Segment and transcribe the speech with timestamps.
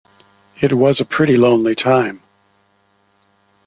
[0.63, 2.23] It was a pretty lonely time.